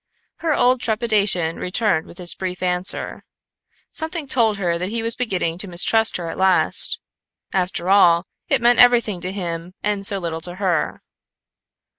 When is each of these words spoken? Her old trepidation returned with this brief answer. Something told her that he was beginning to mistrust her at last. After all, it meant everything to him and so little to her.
Her 0.37 0.55
old 0.55 0.81
trepidation 0.81 1.57
returned 1.57 2.07
with 2.07 2.17
this 2.17 2.33
brief 2.33 2.63
answer. 2.63 3.23
Something 3.91 4.25
told 4.25 4.57
her 4.57 4.79
that 4.79 4.89
he 4.89 5.03
was 5.03 5.15
beginning 5.15 5.59
to 5.59 5.67
mistrust 5.67 6.17
her 6.17 6.27
at 6.27 6.39
last. 6.39 6.99
After 7.53 7.87
all, 7.87 8.25
it 8.47 8.63
meant 8.63 8.79
everything 8.79 9.21
to 9.21 9.31
him 9.31 9.75
and 9.83 10.03
so 10.03 10.17
little 10.17 10.41
to 10.41 10.55
her. 10.55 11.03